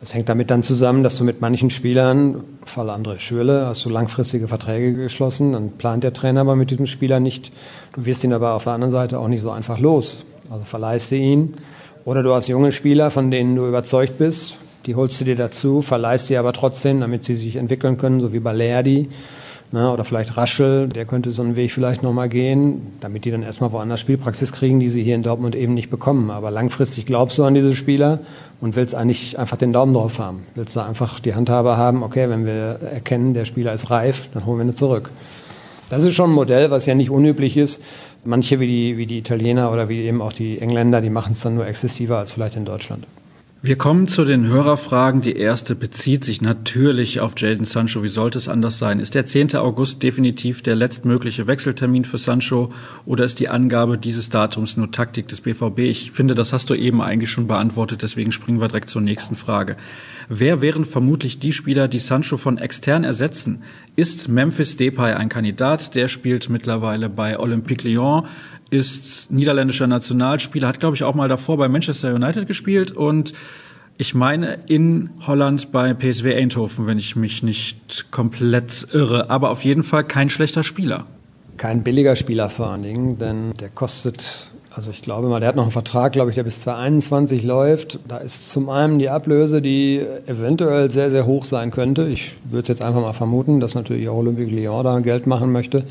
[0.02, 3.88] Das hängt damit dann zusammen, dass du mit manchen Spielern, Fall André Schürle, hast du
[3.88, 7.52] langfristige Verträge geschlossen, dann plant der Trainer aber mit diesem Spieler nicht.
[7.94, 10.24] Du wirst ihn aber auf der anderen Seite auch nicht so einfach los.
[10.50, 11.54] Also verleihst du ihn.
[12.04, 15.82] Oder du hast junge Spieler, von denen du überzeugt bist, die holst du dir dazu,
[15.82, 19.08] verleihst sie aber trotzdem, damit sie sich entwickeln können, so wie Balerdi.
[19.74, 23.42] Ne, oder vielleicht Raschel, der könnte so einen Weg vielleicht nochmal gehen, damit die dann
[23.42, 26.30] erstmal woanders Spielpraxis kriegen, die sie hier in Dortmund eben nicht bekommen.
[26.30, 28.18] Aber langfristig glaubst du an diese Spieler
[28.60, 30.42] und willst eigentlich einfach den Daumen drauf haben.
[30.54, 34.44] Willst da einfach die Handhabe haben, okay, wenn wir erkennen, der Spieler ist reif, dann
[34.44, 35.10] holen wir ihn zurück.
[35.88, 37.80] Das ist schon ein Modell, was ja nicht unüblich ist.
[38.26, 41.40] Manche wie die, wie die Italiener oder wie eben auch die Engländer, die machen es
[41.40, 43.06] dann nur exzessiver als vielleicht in Deutschland.
[43.64, 45.22] Wir kommen zu den Hörerfragen.
[45.22, 48.02] Die erste bezieht sich natürlich auf Jaden Sancho.
[48.02, 48.98] Wie sollte es anders sein?
[48.98, 49.54] Ist der 10.
[49.54, 52.72] August definitiv der letztmögliche Wechseltermin für Sancho
[53.06, 55.78] oder ist die Angabe dieses Datums nur Taktik des BVB?
[55.78, 59.36] Ich finde, das hast du eben eigentlich schon beantwortet, deswegen springen wir direkt zur nächsten
[59.36, 59.76] Frage.
[60.28, 63.62] Wer wären vermutlich die Spieler, die Sancho von extern ersetzen?
[63.94, 65.94] Ist Memphis Depay ein Kandidat?
[65.94, 68.26] Der spielt mittlerweile bei Olympique Lyon
[68.72, 73.34] ist niederländischer Nationalspieler, hat glaube ich auch mal davor bei Manchester United gespielt und
[73.98, 79.62] ich meine in Holland bei PSW Eindhoven, wenn ich mich nicht komplett irre, aber auf
[79.62, 81.04] jeden Fall kein schlechter Spieler.
[81.58, 85.56] Kein billiger Spieler vor allen Dingen, denn der kostet, also ich glaube mal, der hat
[85.56, 87.98] noch einen Vertrag, glaube ich, der bis 2021 läuft.
[88.08, 92.08] Da ist zum einen die Ablöse, die eventuell sehr, sehr hoch sein könnte.
[92.08, 95.84] Ich würde jetzt einfach mal vermuten, dass natürlich auch Olympique Lyon da Geld machen möchte.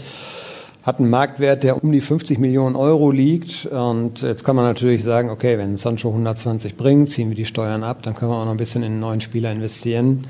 [0.84, 3.68] Hat einen Marktwert, der um die 50 Millionen Euro liegt.
[3.68, 7.84] Und jetzt kann man natürlich sagen, okay, wenn Sancho 120 bringt, ziehen wir die Steuern
[7.84, 10.26] ab, dann können wir auch noch ein bisschen in einen neuen Spieler investieren.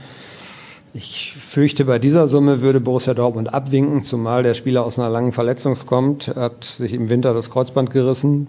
[0.94, 5.32] Ich fürchte, bei dieser Summe würde Borussia Dortmund abwinken, zumal der Spieler aus einer langen
[5.32, 6.28] Verletzung kommt.
[6.36, 8.48] Hat sich im Winter das Kreuzband gerissen.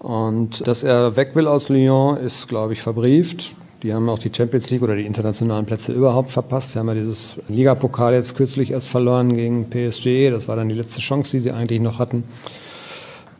[0.00, 3.54] Und dass er weg will aus Lyon, ist, glaube ich, verbrieft.
[3.82, 6.72] Die haben auch die Champions League oder die internationalen Plätze überhaupt verpasst.
[6.72, 10.30] Sie haben ja dieses Ligapokal jetzt kürzlich erst verloren gegen PSG.
[10.30, 12.24] Das war dann die letzte Chance, die sie eigentlich noch hatten.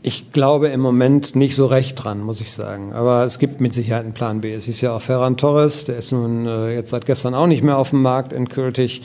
[0.01, 2.93] Ich glaube im Moment nicht so recht dran, muss ich sagen.
[2.93, 4.55] Aber es gibt mit Sicherheit einen Plan B.
[4.55, 7.65] Es ist ja auch Ferran Torres, der ist nun äh, jetzt seit gestern auch nicht
[7.65, 9.03] mehr auf dem Markt endgültig.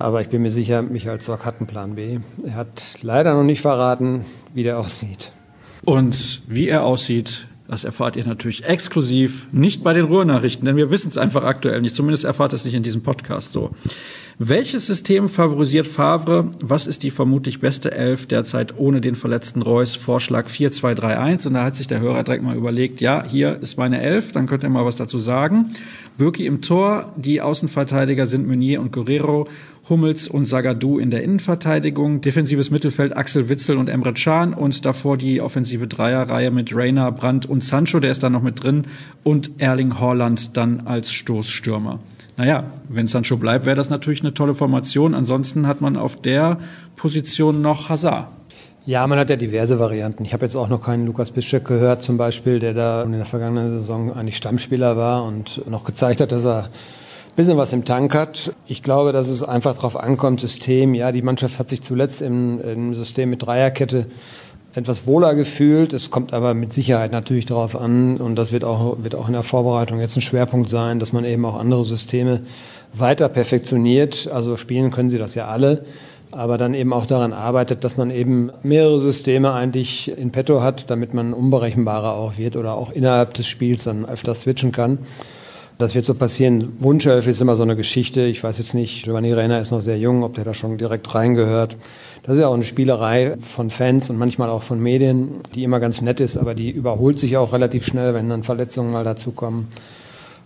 [0.00, 2.18] Aber ich bin mir sicher, Michael Zorc hat einen Plan B.
[2.44, 5.30] Er hat leider noch nicht verraten, wie der aussieht.
[5.84, 10.90] Und wie er aussieht, das erfahrt ihr natürlich exklusiv, nicht bei den Ruhrnachrichten, denn wir
[10.90, 11.96] wissen es einfach aktuell nicht.
[11.96, 13.70] Zumindest erfahrt es nicht in diesem Podcast so.
[14.38, 16.50] Welches System favorisiert Favre?
[16.60, 19.94] Was ist die vermutlich beste Elf derzeit ohne den verletzten Reus?
[19.94, 21.46] Vorschlag 4-2-3-1.
[21.46, 24.46] Und da hat sich der Hörer direkt mal überlegt, ja, hier ist meine Elf, dann
[24.46, 25.74] könnt ihr mal was dazu sagen.
[26.18, 29.48] Birki im Tor, die Außenverteidiger sind Meunier und Guerrero,
[29.88, 35.16] Hummels und Sagadou in der Innenverteidigung, defensives Mittelfeld Axel Witzel und Emre Can und davor
[35.16, 38.86] die offensive Dreierreihe mit Reina, Brandt und Sancho, der ist da noch mit drin
[39.22, 42.00] und Erling Haaland dann als Stoßstürmer.
[42.36, 45.14] Naja, wenn Sancho bleibt, wäre das natürlich eine tolle Formation.
[45.14, 46.58] Ansonsten hat man auf der
[46.96, 48.28] Position noch Hazard.
[48.84, 50.24] Ja, man hat ja diverse Varianten.
[50.24, 53.24] Ich habe jetzt auch noch keinen Lukas Bischek gehört, zum Beispiel, der da in der
[53.24, 56.68] vergangenen Saison eigentlich Stammspieler war und noch gezeigt hat, dass er
[57.36, 58.52] bisschen was im Tank hat.
[58.66, 60.94] Ich glaube, dass es einfach darauf ankommt, System.
[60.94, 64.06] Ja, die Mannschaft hat sich zuletzt im, im System mit Dreierkette
[64.74, 65.92] etwas wohler gefühlt.
[65.92, 69.34] Es kommt aber mit Sicherheit natürlich darauf an, und das wird auch, wird auch in
[69.34, 72.40] der Vorbereitung jetzt ein Schwerpunkt sein, dass man eben auch andere Systeme
[72.92, 74.28] weiter perfektioniert.
[74.32, 75.84] Also spielen können sie das ja alle,
[76.30, 80.90] aber dann eben auch daran arbeitet, dass man eben mehrere Systeme eigentlich in petto hat,
[80.90, 84.98] damit man unberechenbarer auch wird oder auch innerhalb des Spiels dann öfter switchen kann.
[85.78, 86.72] Das wird so passieren.
[86.78, 88.22] Wunschelf ist immer so eine Geschichte.
[88.22, 91.14] Ich weiß jetzt nicht, Giovanni Reiner ist noch sehr jung, ob der da schon direkt
[91.14, 91.76] reingehört.
[92.22, 95.78] Das ist ja auch eine Spielerei von Fans und manchmal auch von Medien, die immer
[95.78, 99.68] ganz nett ist, aber die überholt sich auch relativ schnell, wenn dann Verletzungen mal dazukommen.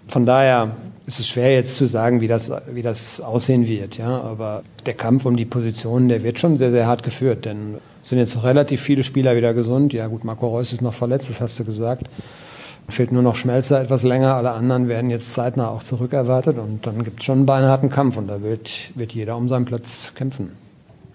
[0.09, 0.73] Von daher
[1.07, 3.99] ist es schwer jetzt zu sagen, wie das, wie das aussehen wird.
[3.99, 4.21] Ja?
[4.21, 7.45] Aber der Kampf um die Positionen, der wird schon sehr, sehr hart geführt.
[7.45, 9.93] Denn es sind jetzt relativ viele Spieler wieder gesund.
[9.93, 12.09] Ja gut, Marco Reus ist noch verletzt, das hast du gesagt.
[12.91, 14.35] Fehlt nur noch Schmelzer etwas länger.
[14.35, 16.59] Alle anderen werden jetzt zeitnah auch zurückerwartet.
[16.59, 18.17] Und dann gibt es schon einen beinharten Kampf.
[18.17, 20.51] Und da wird, wird jeder um seinen Platz kämpfen.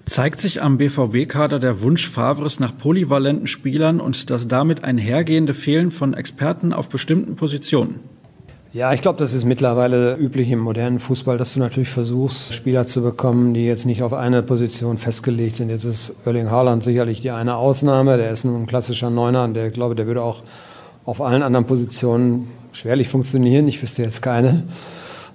[0.06, 5.90] Zeigt sich am BVB-Kader der Wunsch Favres nach polyvalenten Spielern und das damit einhergehende Fehlen
[5.90, 8.00] von Experten auf bestimmten Positionen?
[8.76, 12.86] Ja, ich glaube, das ist mittlerweile üblich im modernen Fußball, dass du natürlich versuchst, Spieler
[12.86, 15.70] zu bekommen, die jetzt nicht auf eine Position festgelegt sind.
[15.70, 18.18] Jetzt ist Erling Haaland sicherlich die eine Ausnahme.
[18.18, 20.44] Der ist nun ein klassischer Neuner und der, glaube, der würde auch
[21.06, 23.68] auf allen anderen Positionen schwerlich funktionieren.
[23.68, 24.64] Ich wüsste jetzt keine.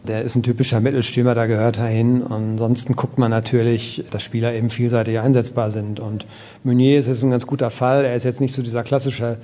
[0.06, 2.24] Der ist ein typischer Mittelstürmer, da gehört er hin.
[2.28, 6.00] Ansonsten guckt man natürlich, dass Spieler eben vielseitig einsetzbar sind.
[6.00, 6.26] Und
[6.64, 8.04] Meunier ist jetzt ein ganz guter Fall.
[8.04, 9.36] Er ist jetzt nicht so dieser klassische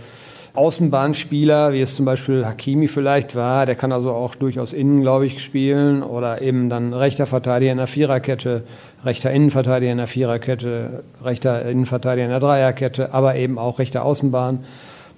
[0.55, 3.67] Außenbahnspieler, wie es zum Beispiel Hakimi vielleicht war.
[3.67, 6.03] Der kann also auch durchaus innen, glaube ich, spielen.
[6.03, 8.65] Oder eben dann rechter Verteidiger in der Viererkette,
[9.05, 14.61] rechter Innenverteidiger in der Viererkette, rechter Innenverteidiger in der Dreierkette, aber eben auch rechter Außenbahn.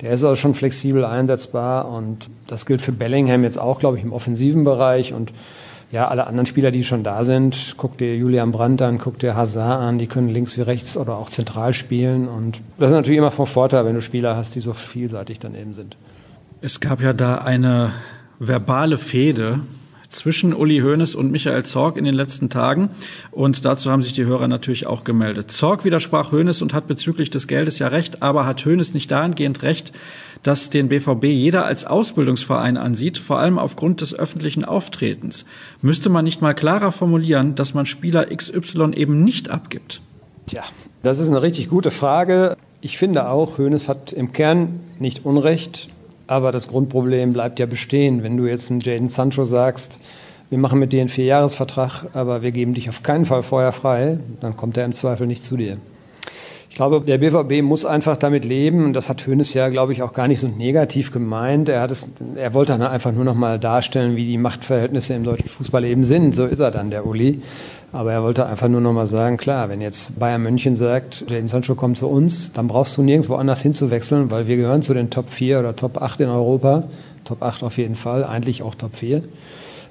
[0.01, 4.05] Der ist also schon flexibel einsetzbar und das gilt für Bellingham jetzt auch, glaube ich,
[4.05, 5.33] im offensiven Bereich und
[5.91, 9.35] ja, alle anderen Spieler, die schon da sind, guck dir Julian Brandt an, guck dir
[9.35, 13.19] Hazard an, die können links wie rechts oder auch zentral spielen und das ist natürlich
[13.19, 15.97] immer von Vorteil, wenn du Spieler hast, die so vielseitig dann eben sind.
[16.61, 17.93] Es gab ja da eine
[18.39, 19.61] verbale Fehde
[20.09, 22.91] zwischen Uli Hoeneß und Michael Zorg in den letzten Tagen.
[23.31, 25.51] Und dazu haben sich die Hörer natürlich auch gemeldet.
[25.51, 29.63] Zorg widersprach Hoeneß und hat bezüglich des Geldes ja recht, aber hat Hoeneß nicht dahingehend
[29.63, 29.93] recht,
[30.43, 35.45] dass den BVB jeder als Ausbildungsverein ansieht, vor allem aufgrund des öffentlichen Auftretens.
[35.83, 40.01] Müsste man nicht mal klarer formulieren, dass man Spieler XY eben nicht abgibt?
[40.47, 40.63] Tja,
[41.03, 42.57] das ist eine richtig gute Frage.
[42.81, 45.89] Ich finde auch, Hoeneß hat im Kern nicht Unrecht.
[46.29, 48.23] Aber das Grundproblem bleibt ja bestehen.
[48.23, 49.99] Wenn du jetzt einem Jaden Sancho sagst,
[50.51, 54.19] wir machen mit dir einen Vierjahresvertrag, aber wir geben dich auf keinen Fall vorher frei,
[54.41, 55.79] dann kommt er im Zweifel nicht zu dir.
[56.71, 58.93] Ich glaube, der BVB muss einfach damit leben.
[58.93, 61.69] Das hat Hönes ja, glaube ich, auch gar nicht so negativ gemeint.
[61.69, 65.25] Er, hat es, er wollte dann einfach nur noch mal darstellen, wie die Machtverhältnisse im
[65.25, 66.35] deutschen Fußball eben sind.
[66.35, 67.43] So ist er dann, der Uli.
[67.91, 71.49] Aber er wollte einfach nur noch mal sagen, klar, wenn jetzt Bayern München sagt, Jadon
[71.49, 75.09] Sancho kommt zu uns, dann brauchst du nirgendwo anders hinzuwechseln, weil wir gehören zu den
[75.09, 76.85] Top 4 oder Top 8 in Europa.
[77.25, 79.23] Top 8 auf jeden Fall, eigentlich auch Top 4.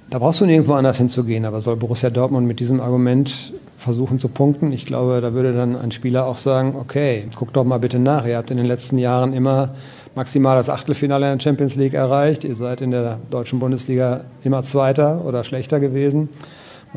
[0.09, 1.45] Da brauchst du nirgendwo anders hinzugehen.
[1.45, 4.71] Aber soll Borussia Dortmund mit diesem Argument versuchen zu punkten.
[4.71, 8.25] Ich glaube, da würde dann ein Spieler auch sagen, okay, guck doch mal bitte nach.
[8.25, 9.75] Ihr habt in den letzten Jahren immer
[10.15, 12.43] maximal das Achtelfinale in der Champions League erreicht.
[12.43, 16.29] Ihr seid in der deutschen Bundesliga immer Zweiter oder schlechter gewesen.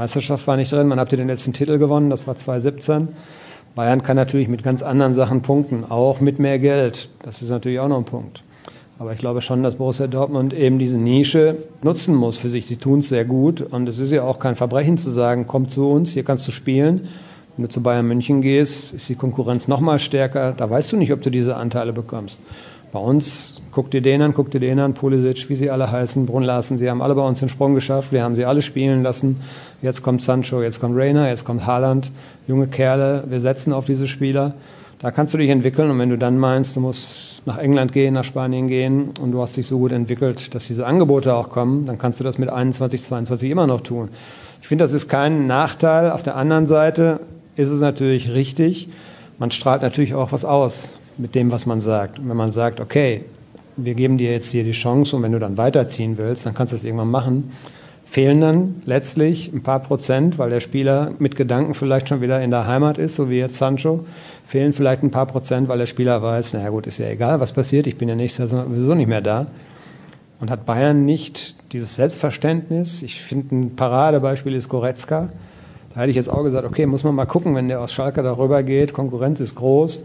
[0.01, 0.89] Meisterschaft war nicht drin.
[0.89, 3.09] Man ihr den letzten Titel gewonnen, das war 2017.
[3.75, 7.11] Bayern kann natürlich mit ganz anderen Sachen punkten, auch mit mehr Geld.
[7.21, 8.43] Das ist natürlich auch noch ein Punkt.
[8.99, 12.65] Aber ich glaube schon, dass Borussia Dortmund eben diese Nische nutzen muss für sich.
[12.65, 13.61] Die tun es sehr gut.
[13.61, 16.51] Und es ist ja auch kein Verbrechen zu sagen, komm zu uns, hier kannst du
[16.51, 17.07] spielen.
[17.59, 20.55] Wenn du zu Bayern München gehst, ist die Konkurrenz noch mal stärker.
[20.57, 22.41] Da weißt du nicht, ob du diese Anteile bekommst.
[22.93, 26.27] Bei uns, guck dir den an, guck dir den an, Pulisic, wie sie alle heißen,
[26.27, 29.05] Brunn Larsen, sie haben alle bei uns den Sprung geschafft, wir haben sie alle spielen
[29.05, 29.37] lassen.
[29.83, 32.12] Jetzt kommt Sancho, jetzt kommt Rainer, jetzt kommt Haaland,
[32.47, 34.53] junge Kerle, wir setzen auf diese Spieler.
[34.99, 38.12] Da kannst du dich entwickeln und wenn du dann meinst, du musst nach England gehen,
[38.12, 41.87] nach Spanien gehen und du hast dich so gut entwickelt, dass diese Angebote auch kommen,
[41.87, 44.11] dann kannst du das mit 21, 22 immer noch tun.
[44.61, 46.11] Ich finde, das ist kein Nachteil.
[46.11, 47.21] Auf der anderen Seite
[47.57, 48.88] ist es natürlich richtig,
[49.38, 52.19] man strahlt natürlich auch was aus mit dem, was man sagt.
[52.19, 53.25] Und wenn man sagt, okay,
[53.79, 56.75] wir geben dir jetzt hier die Chance und wenn du dann weiterziehen willst, dann kannst
[56.75, 57.51] du das irgendwann machen
[58.11, 62.51] fehlen dann letztlich ein paar Prozent, weil der Spieler mit Gedanken vielleicht schon wieder in
[62.51, 64.05] der Heimat ist, so wie jetzt Sancho.
[64.44, 67.53] Fehlen vielleicht ein paar Prozent, weil der Spieler weiß, naja gut, ist ja egal, was
[67.53, 69.46] passiert, ich bin ja nächstes Jahr sowieso nicht mehr da.
[70.40, 73.03] Und hat Bayern nicht dieses Selbstverständnis?
[73.03, 75.31] Ich finde, ein Paradebeispiel ist Goretzka.
[75.94, 78.25] Da hätte ich jetzt auch gesagt, okay, muss man mal gucken, wenn der aus Schalke
[78.25, 80.03] darüber geht, Konkurrenz ist groß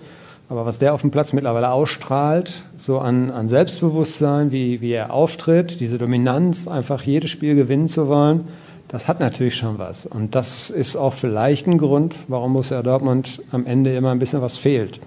[0.49, 5.11] aber was der auf dem Platz mittlerweile ausstrahlt, so an, an Selbstbewusstsein, wie, wie er
[5.11, 8.47] auftritt, diese Dominanz, einfach jedes Spiel gewinnen zu wollen,
[8.87, 10.05] das hat natürlich schon was.
[10.05, 14.41] Und das ist auch vielleicht ein Grund, warum Borussia Dortmund am Ende immer ein bisschen
[14.41, 14.99] was fehlt.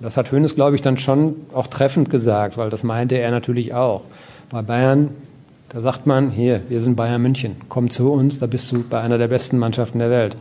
[0.00, 3.74] Das hat Hönes, glaube ich, dann schon auch treffend gesagt, weil das meinte er natürlich
[3.74, 4.02] auch.
[4.48, 5.10] Bei Bayern,
[5.70, 9.00] da sagt man, hier, wir sind Bayern München, komm zu uns, da bist du bei
[9.00, 10.36] einer der besten Mannschaften der Welt.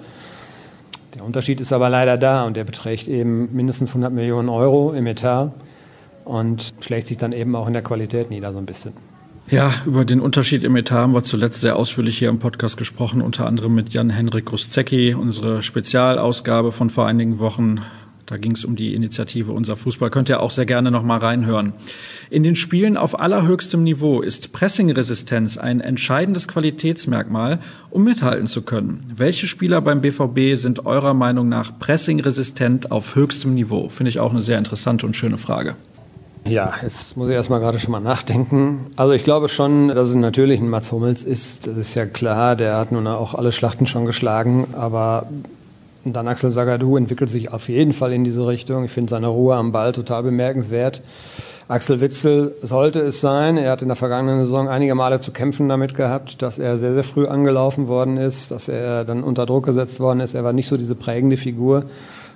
[1.15, 5.07] Der Unterschied ist aber leider da und der beträgt eben mindestens 100 Millionen Euro im
[5.07, 5.51] Etat
[6.25, 8.93] und schlägt sich dann eben auch in der Qualität nieder so ein bisschen.
[9.49, 13.21] Ja, über den Unterschied im Etat haben wir zuletzt sehr ausführlich hier im Podcast gesprochen,
[13.21, 17.79] unter anderem mit Jan-Henrik Gruszecki, unsere Spezialausgabe von vor einigen Wochen
[18.27, 20.09] da ging es um die Initiative Unser Fußball.
[20.09, 21.71] Könnt ihr auch sehr gerne noch mal reinhören.
[22.29, 27.59] In den Spielen auf allerhöchstem Niveau ist Pressingresistenz ein entscheidendes Qualitätsmerkmal,
[27.89, 28.99] um mithalten zu können.
[29.15, 33.87] Welche Spieler beim BVB sind eurer Meinung nach pressingresistent auf höchstem Niveau?
[33.87, 35.75] Finde ich auch eine sehr interessante und schöne Frage.
[36.43, 38.87] Ja, jetzt muss ich erstmal gerade schon mal nachdenken.
[38.97, 41.65] Also ich glaube schon, dass es natürlich ein Mats Hummels ist.
[41.65, 45.27] Das ist ja klar, der hat nun auch alle Schlachten schon geschlagen, aber
[46.07, 48.85] und dann Axel Sagadou entwickelt sich auf jeden Fall in diese Richtung.
[48.85, 51.01] Ich finde seine Ruhe am Ball total bemerkenswert.
[51.67, 53.57] Axel Witzel sollte es sein.
[53.57, 56.93] Er hat in der vergangenen Saison einige Male zu kämpfen damit gehabt, dass er sehr,
[56.93, 60.33] sehr früh angelaufen worden ist, dass er dann unter Druck gesetzt worden ist.
[60.33, 61.83] Er war nicht so diese prägende Figur.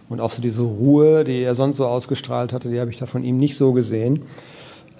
[0.09, 3.05] Und auch so diese Ruhe, die er sonst so ausgestrahlt hatte, die habe ich da
[3.05, 4.23] von ihm nicht so gesehen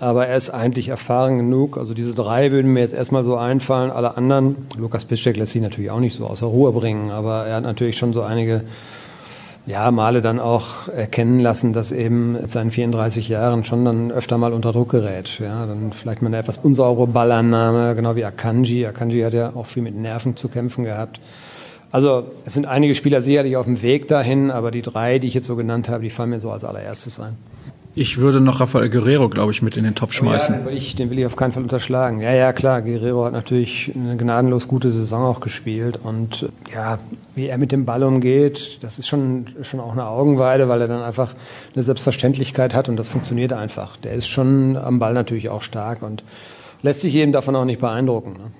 [0.02, 1.78] aber er ist eigentlich erfahren genug.
[1.78, 3.92] Also diese drei würden mir jetzt erstmal so einfallen.
[3.92, 7.58] Alle anderen, Lukas Piszczek lässt sich natürlich auch nicht so außer Ruhe bringen, aber er
[7.58, 8.64] hat natürlich schon so einige
[9.68, 14.40] ja, Male dann auch erkennen lassen, dass eben mit seinen 34 Jahren schon dann öfter
[14.40, 15.38] mal unter Druck gerät.
[15.40, 18.88] Ja, dann vielleicht mal eine etwas unsaubere Ballannahme, genau wie Akanji.
[18.88, 21.22] Akanji hat ja auch viel mit Nerven zu kämpfen gehabt.
[21.92, 25.36] Also es sind einige Spieler sicherlich auf dem Weg dahin, aber die drei, die ich
[25.36, 27.38] jetzt so genannt habe, die fallen mir so als allererstes ein.
[27.93, 30.56] Ich würde noch Rafael Guerrero, glaube ich, mit in den Topf schmeißen.
[30.56, 32.21] Ja, den, will ich, den will ich auf keinen Fall unterschlagen.
[32.21, 32.82] Ja, ja, klar.
[32.82, 35.99] Guerrero hat natürlich eine gnadenlos gute Saison auch gespielt.
[36.01, 36.99] Und ja,
[37.36, 40.88] wie er mit dem Ball umgeht, das ist schon, schon auch eine Augenweide, weil er
[40.88, 41.36] dann einfach
[41.75, 43.97] eine Selbstverständlichkeit hat und das funktioniert einfach.
[43.97, 46.23] Der ist schon am Ball natürlich auch stark und
[46.84, 48.34] lässt sich jedem davon auch nicht beeindrucken.
[48.34, 48.51] Ne?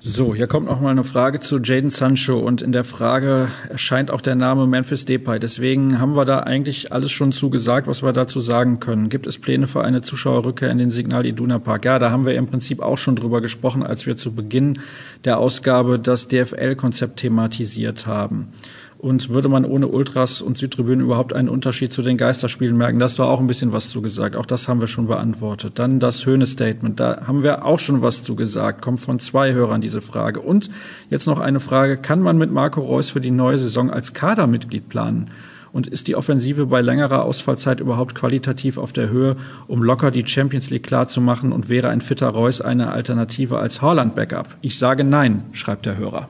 [0.00, 4.12] So, hier kommt noch mal eine Frage zu Jaden Sancho und in der Frage erscheint
[4.12, 5.40] auch der Name Memphis Depay.
[5.40, 9.08] Deswegen haben wir da eigentlich alles schon zugesagt, was wir dazu sagen können.
[9.08, 11.84] Gibt es Pläne für eine Zuschauerrückkehr in den Signal Iduna Park?
[11.84, 14.78] Ja, da haben wir im Prinzip auch schon drüber gesprochen, als wir zu Beginn
[15.24, 18.52] der Ausgabe das DFL-Konzept thematisiert haben.
[18.98, 22.98] Und würde man ohne Ultras und Südtribünen überhaupt einen Unterschied zu den Geisterspielen merken?
[22.98, 24.34] Das war auch ein bisschen was zu gesagt.
[24.34, 25.78] Auch das haben wir schon beantwortet.
[25.78, 26.98] Dann das Höhne-Statement.
[26.98, 28.82] Da haben wir auch schon was zu gesagt.
[28.82, 30.40] Kommt von zwei Hörern diese Frage.
[30.40, 30.68] Und
[31.10, 31.96] jetzt noch eine Frage.
[31.96, 35.30] Kann man mit Marco Reus für die neue Saison als Kadermitglied planen?
[35.70, 39.36] Und ist die Offensive bei längerer Ausfallzeit überhaupt qualitativ auf der Höhe,
[39.68, 41.52] um locker die Champions League klarzumachen?
[41.52, 44.56] Und wäre ein fitter Reus eine Alternative als Holland-Backup?
[44.60, 46.28] Ich sage nein, schreibt der Hörer.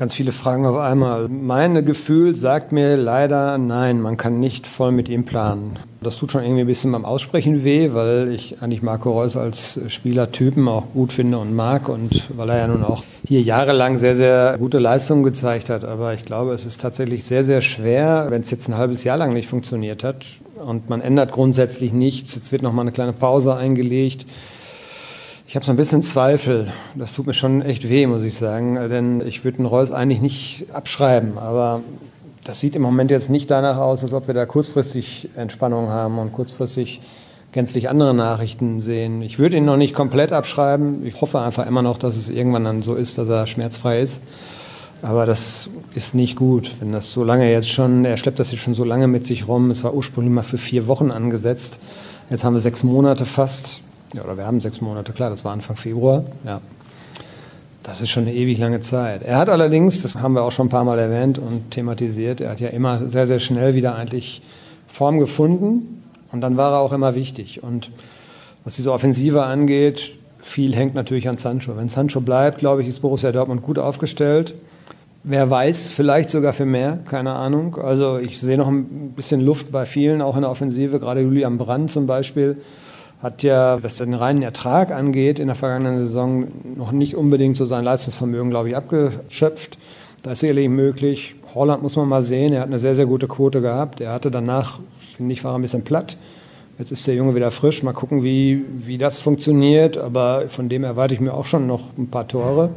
[0.00, 1.28] Ganz viele Fragen auf einmal.
[1.28, 5.78] Mein Gefühl sagt mir leider, nein, man kann nicht voll mit ihm planen.
[6.00, 9.78] Das tut schon irgendwie ein bisschen beim Aussprechen weh, weil ich eigentlich Marco Reus als
[9.88, 14.16] Spielertypen auch gut finde und mag und weil er ja nun auch hier jahrelang sehr,
[14.16, 15.84] sehr gute Leistungen gezeigt hat.
[15.84, 19.18] Aber ich glaube, es ist tatsächlich sehr, sehr schwer, wenn es jetzt ein halbes Jahr
[19.18, 20.24] lang nicht funktioniert hat
[20.64, 22.34] und man ändert grundsätzlich nichts.
[22.34, 24.24] Jetzt wird noch mal eine kleine Pause eingelegt.
[25.50, 26.72] Ich habe so ein bisschen Zweifel.
[26.94, 28.76] Das tut mir schon echt weh, muss ich sagen.
[28.88, 31.38] Denn ich würde den Reus eigentlich nicht abschreiben.
[31.38, 31.80] Aber
[32.44, 36.20] das sieht im Moment jetzt nicht danach aus, als ob wir da kurzfristig Entspannung haben
[36.20, 37.00] und kurzfristig
[37.50, 39.22] gänzlich andere Nachrichten sehen.
[39.22, 41.04] Ich würde ihn noch nicht komplett abschreiben.
[41.04, 44.22] Ich hoffe einfach immer noch, dass es irgendwann dann so ist, dass er schmerzfrei ist.
[45.02, 48.60] Aber das ist nicht gut, wenn das so lange jetzt schon, er schleppt das jetzt
[48.60, 49.72] schon so lange mit sich rum.
[49.72, 51.80] Es war ursprünglich mal für vier Wochen angesetzt.
[52.30, 53.80] Jetzt haben wir sechs Monate fast.
[54.14, 56.24] Ja, oder wir haben sechs Monate, klar, das war Anfang Februar.
[56.44, 56.60] Ja.
[57.82, 59.22] Das ist schon eine ewig lange Zeit.
[59.22, 62.50] Er hat allerdings, das haben wir auch schon ein paar Mal erwähnt und thematisiert, er
[62.50, 64.42] hat ja immer sehr, sehr schnell wieder eigentlich
[64.86, 67.62] Form gefunden und dann war er auch immer wichtig.
[67.62, 67.90] Und
[68.64, 71.76] was diese Offensive angeht, viel hängt natürlich an Sancho.
[71.76, 74.54] Wenn Sancho bleibt, glaube ich, ist Borussia Dortmund gut aufgestellt.
[75.22, 77.76] Wer weiß, vielleicht sogar für mehr, keine Ahnung.
[77.76, 81.58] Also ich sehe noch ein bisschen Luft bei vielen, auch in der Offensive, gerade Julian
[81.58, 82.56] Brandt zum Beispiel
[83.22, 87.66] hat ja, was den reinen Ertrag angeht, in der vergangenen Saison noch nicht unbedingt so
[87.66, 89.78] sein Leistungsvermögen, glaube ich, abgeschöpft.
[90.22, 91.34] Das ist sicherlich möglich.
[91.54, 92.52] Holland muss man mal sehen.
[92.52, 94.00] Er hat eine sehr, sehr gute Quote gehabt.
[94.00, 94.80] Er hatte danach,
[95.16, 96.16] finde ich, war ein bisschen platt.
[96.78, 97.82] Jetzt ist der Junge wieder frisch.
[97.82, 99.98] Mal gucken, wie, wie das funktioniert.
[99.98, 102.70] Aber von dem erwarte ich mir auch schon noch ein paar Tore.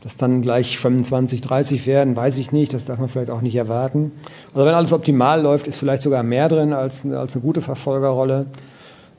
[0.00, 2.72] Dass dann gleich 25, 30 werden, weiß ich nicht.
[2.72, 4.10] Das darf man vielleicht auch nicht erwarten.
[4.52, 8.46] Also wenn alles optimal läuft, ist vielleicht sogar mehr drin als, als eine gute Verfolgerrolle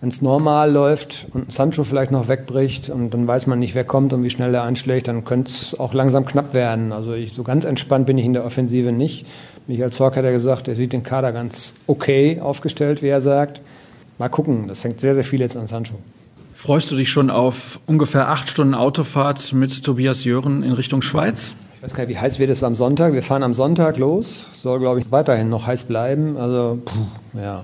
[0.02, 3.84] wenn es normal läuft und Sancho vielleicht noch wegbricht und dann weiß man nicht, wer
[3.84, 6.92] kommt und wie schnell er einschlägt, dann könnte es auch langsam knapp werden.
[6.92, 9.28] Also ich, so ganz entspannt bin ich in der Offensive nicht.
[9.68, 13.62] Michael Zorc hat ja gesagt, er sieht den Kader ganz okay aufgestellt, wie er sagt.
[14.18, 15.96] Mal gucken, das hängt sehr, sehr viel jetzt an Sancho.
[16.56, 21.56] Freust du dich schon auf ungefähr acht Stunden Autofahrt mit Tobias Jören in Richtung Schweiz?
[21.76, 23.14] Ich weiß gar nicht, wie heiß wird es am Sonntag.
[23.14, 24.46] Wir fahren am Sonntag los.
[24.56, 26.38] Soll, glaube ich, weiterhin noch heiß bleiben.
[26.38, 27.64] Also, puh, ja,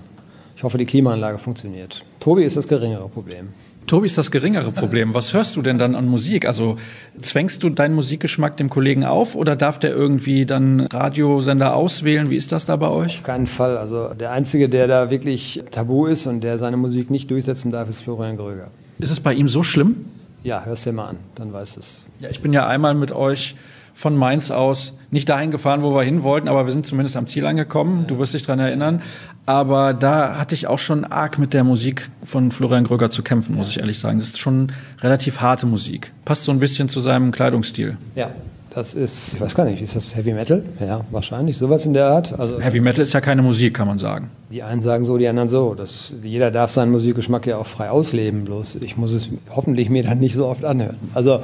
[0.55, 2.03] ich hoffe, die Klimaanlage funktioniert.
[2.19, 3.49] Tobi ist das geringere Problem.
[3.87, 5.13] Tobi ist das geringere Problem.
[5.13, 6.45] Was hörst du denn dann an Musik?
[6.45, 6.75] Also
[7.21, 12.29] zwängst du deinen Musikgeschmack dem Kollegen auf oder darf der irgendwie dann Radiosender auswählen?
[12.29, 13.19] Wie ist das da bei euch?
[13.19, 13.77] Auf keinen Fall.
[13.77, 17.87] Also der Einzige, der da wirklich tabu ist und der seine Musik nicht durchsetzen darf,
[17.87, 18.71] ist Florian Gröger.
[18.99, 20.05] Ist es bei ihm so schlimm?
[20.43, 22.05] Ja, hörst dir mal an, dann weißt du es.
[22.19, 23.55] Ja, ich bin ja einmal mit euch
[23.97, 27.25] von Mainz aus nicht dahin gefahren, wo wir hin wollten, aber wir sind zumindest am
[27.25, 28.05] Ziel angekommen.
[28.05, 29.01] Du wirst dich dran erinnern.
[29.47, 33.55] Aber da hatte ich auch schon arg mit der Musik von Florian Gröger zu kämpfen,
[33.55, 34.19] muss ich ehrlich sagen.
[34.19, 36.11] Das ist schon relativ harte Musik.
[36.25, 37.97] Passt so ein bisschen zu seinem Kleidungsstil.
[38.13, 38.29] Ja,
[38.69, 40.61] das ist, ich weiß gar nicht, ist das Heavy Metal?
[40.79, 42.39] Ja, wahrscheinlich, sowas in der Art.
[42.39, 44.29] Also, Heavy Metal ist ja keine Musik, kann man sagen.
[44.51, 45.73] Die einen sagen so, die anderen so.
[45.73, 50.03] Das, jeder darf seinen Musikgeschmack ja auch frei ausleben, bloß ich muss es hoffentlich mir
[50.03, 50.97] dann nicht so oft anhören.
[51.15, 51.39] Also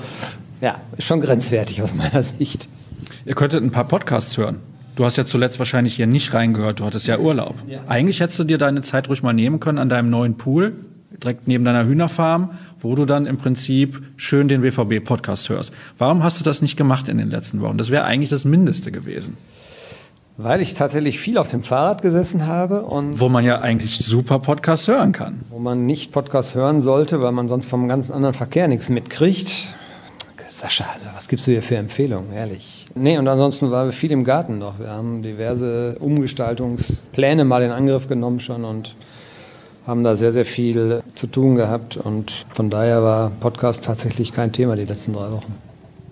[0.63, 2.69] ja, ist schon grenzwertig aus meiner Sicht.
[3.26, 4.60] Ihr könntet ein paar Podcasts hören.
[4.95, 7.56] Du hast ja zuletzt wahrscheinlich hier nicht reingehört, du hattest ja Urlaub.
[7.67, 7.82] Ja.
[7.88, 10.73] Eigentlich hättest du dir deine Zeit ruhig mal nehmen können an deinem neuen Pool,
[11.21, 15.73] direkt neben deiner Hühnerfarm, wo du dann im Prinzip schön den WVB-Podcast hörst.
[15.97, 17.78] Warum hast du das nicht gemacht in den letzten Wochen?
[17.78, 19.36] Das wäre eigentlich das Mindeste gewesen.
[20.38, 23.19] Weil ich tatsächlich viel auf dem Fahrrad gesessen habe und.
[23.19, 25.41] Wo man ja eigentlich super Podcast hören kann.
[25.49, 29.76] Wo man nicht Podcast hören sollte, weil man sonst vom ganz anderen Verkehr nichts mitkriegt.
[30.54, 32.86] Sascha, also was gibst du hier für Empfehlungen, ehrlich?
[32.94, 34.78] Nee, und ansonsten waren wir viel im Garten noch.
[34.78, 38.96] Wir haben diverse Umgestaltungspläne mal in Angriff genommen schon und
[39.88, 41.98] haben da sehr, sehr viel zu tun gehabt.
[41.98, 45.56] Und von daher war Podcast tatsächlich kein Thema die letzten drei Wochen.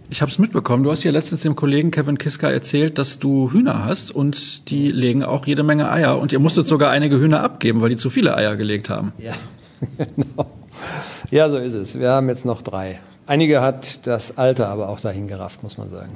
[0.09, 0.83] Ich habe es mitbekommen.
[0.83, 4.89] Du hast ja letztens dem Kollegen Kevin Kiska erzählt, dass du Hühner hast und die
[4.89, 6.17] legen auch jede Menge Eier.
[6.17, 9.13] Und ihr musstet sogar einige Hühner abgeben, weil die zu viele Eier gelegt haben.
[9.19, 9.33] Ja,
[9.97, 10.47] genau.
[11.29, 11.99] Ja, so ist es.
[11.99, 12.99] Wir haben jetzt noch drei.
[13.31, 16.11] Einige hat das Alter aber auch dahin gerafft, muss man sagen.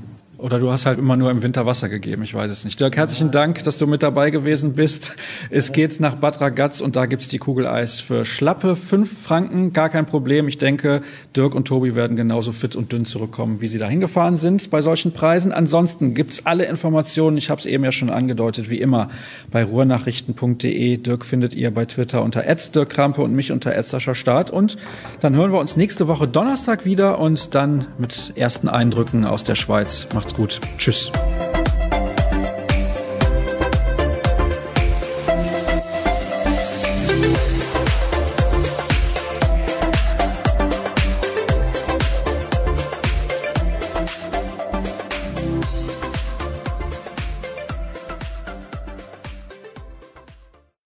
[0.46, 2.80] Oder du hast halt immer nur im Winter Wasser gegeben, ich weiß es nicht.
[2.80, 5.16] Dirk, herzlichen Dank, dass du mit dabei gewesen bist.
[5.50, 9.90] Es geht nach Bad Ragaz und da gibt's die Kugeleis für schlappe fünf Franken, gar
[9.90, 10.48] kein Problem.
[10.48, 11.02] Ich denke,
[11.36, 14.84] Dirk und Tobi werden genauso fit und dünn zurückkommen, wie sie da hingefahren sind bei
[14.84, 15.52] solchen Preisen.
[15.52, 19.10] Ansonsten gibt's alle Informationen, ich habe es eben ja schon angedeutet, wie immer
[19.50, 20.98] bei ruhrnachrichten.de.
[20.98, 23.74] Dirk findet ihr bei Twitter unter Dirk Krampe und mich unter
[24.14, 24.52] Start.
[24.52, 24.78] Und
[25.22, 29.56] dann hören wir uns nächste Woche Donnerstag wieder und dann mit ersten Eindrücken aus der
[29.56, 30.06] Schweiz.
[30.14, 30.60] Macht's gut.
[30.78, 31.12] Tschüss.